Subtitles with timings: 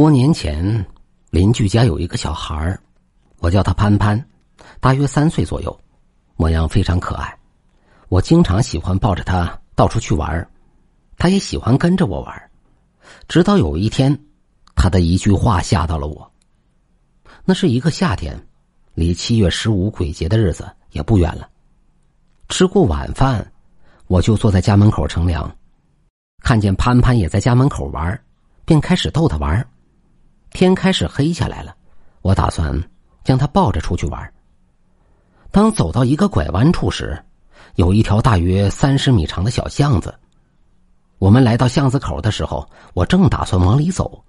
[0.00, 0.86] 多年前，
[1.28, 2.80] 邻居家有一个小孩儿，
[3.40, 4.26] 我叫他潘潘，
[4.80, 5.78] 大约三岁左右，
[6.36, 7.38] 模样非常可爱。
[8.08, 10.50] 我经常喜欢抱着他到处去玩
[11.18, 12.50] 他也喜欢跟着我玩
[13.28, 14.18] 直到有一天，
[14.74, 16.32] 他的一句话吓到了我。
[17.44, 18.42] 那是一个夏天，
[18.94, 21.46] 离七月十五鬼节的日子也不远了。
[22.48, 23.52] 吃过晚饭，
[24.06, 25.54] 我就坐在家门口乘凉，
[26.42, 28.18] 看见潘潘也在家门口玩
[28.64, 29.62] 便开始逗他玩
[30.50, 31.74] 天开始黑下来了，
[32.22, 32.72] 我打算
[33.24, 34.32] 将他抱着出去玩
[35.50, 37.20] 当走到一个拐弯处时，
[37.76, 40.14] 有一条大约三十米长的小巷子。
[41.18, 44.24] 我们来到巷子口的时候，我正打算往里走，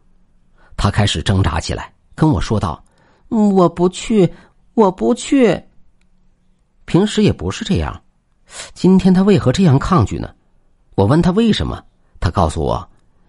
[0.76, 2.84] 他开始挣扎起来，跟我说道
[3.30, 4.32] ：“我不去，
[4.74, 5.64] 我不去。”
[6.86, 8.02] 平时也不是这样，
[8.74, 10.34] 今天他为何这样抗拒呢？
[10.96, 11.82] 我问他为什么，
[12.20, 12.88] 他告诉我。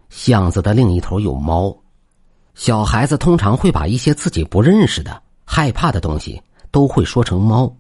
[0.09, 1.74] 巷子的另一头有猫，
[2.55, 6.40] 小孩子通常会把一些自己不认识的、害怕的东西
[6.71, 7.74] 都会说成猫。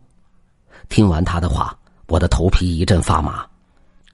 [0.88, 3.46] 听完他的话，我的头皮一阵发麻，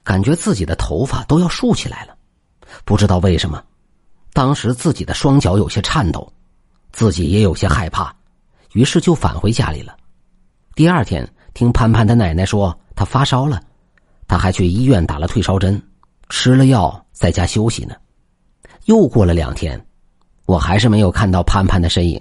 [0.03, 2.15] 感觉自己的头发都要竖起来了。
[2.85, 3.63] 不知道为什么，
[4.33, 6.31] 当时自己的双脚有些颤抖，
[6.91, 8.13] 自己也有些害怕，
[8.73, 9.95] 于是就返回家里了。
[10.75, 13.61] 第二天，听潘潘的奶奶说他发烧了，
[14.27, 15.81] 他还去医院打了退烧针，
[16.29, 17.95] 吃了药，在家休息呢。
[18.85, 19.83] 又过了两天，
[20.49, 22.19] 我还是没有看到潘潘的身影，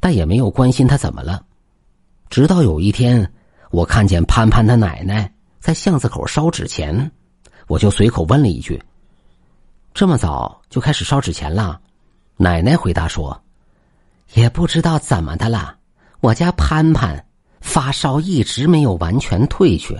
[0.00, 1.44] 但也没有关心他怎么了。
[2.28, 3.32] 直到有一天，
[3.70, 7.12] 我看见潘潘的奶奶在巷子口烧纸钱，
[7.68, 8.82] 我就随口问了一句
[9.94, 11.80] ：“这么早就开始烧纸钱了？”
[12.36, 13.40] 奶奶回答说
[14.34, 15.76] ：“也不知道怎么的了，
[16.18, 17.24] 我家潘潘
[17.60, 19.96] 发烧一直没有完全退去，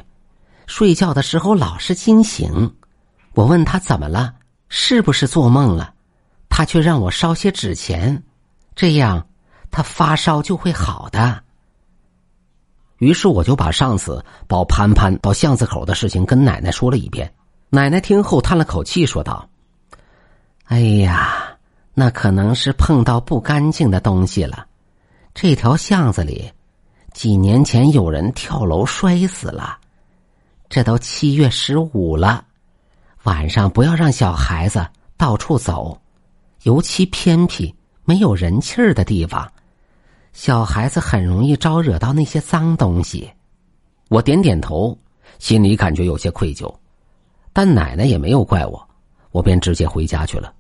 [0.67, 2.75] 睡觉的时候老是惊醒。
[3.35, 4.35] 我问他怎么了。”
[4.75, 5.95] 是不是做梦了？
[6.55, 8.23] 他却让我烧些纸钱，
[8.77, 9.27] 这样
[9.71, 11.43] 他发烧就会好的。
[12.99, 17.33] 于是我就把上次抱潘潘到巷子口的事情跟奶奶说了一遍。
[17.71, 19.49] 奶奶听后叹了口气，说道
[20.69, 21.57] ：“哎呀，
[21.95, 24.67] 那可能是碰到不干净的东西了。
[25.33, 26.53] 这条巷子里，
[27.15, 29.79] 几年前有人跳楼摔死了。
[30.69, 32.45] 这都七月十五了。”
[33.25, 35.99] 晚上不要让小孩子到处走，
[36.63, 37.75] 尤其偏僻、
[38.05, 39.51] 没有人气儿的地方，
[40.33, 43.31] 小孩子很容易招惹到那些脏东西。
[44.09, 44.97] 我点点头，
[45.39, 46.73] 心里感觉有些愧疚，
[47.53, 48.89] 但奶奶也没有怪我，
[49.31, 50.53] 我便直接回家去了。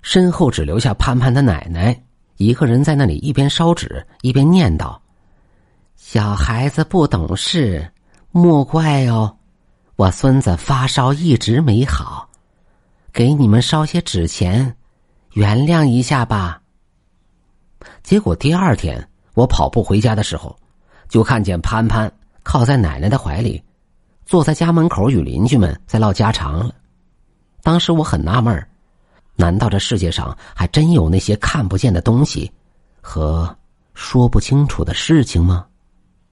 [0.00, 1.98] 身后只留下潘潘的奶奶
[2.36, 4.98] 一个人在那里一边烧纸一边念叨
[5.96, 7.90] ：“小孩子不懂事，
[8.30, 9.36] 莫怪哦。”
[9.96, 12.28] 我孙子发烧一直没好，
[13.12, 14.76] 给你们烧些纸钱，
[15.34, 16.60] 原谅一下吧。
[18.02, 20.56] 结果第二天我跑步回家的时候，
[21.08, 22.10] 就看见潘潘
[22.42, 23.62] 靠在奶奶的怀里，
[24.24, 26.74] 坐在家门口与邻居们在唠家常了。
[27.62, 28.66] 当时我很纳闷，
[29.36, 32.50] 难道这世界上还真有那些看不见的东西
[33.00, 33.54] 和
[33.94, 35.66] 说不清楚的事情吗？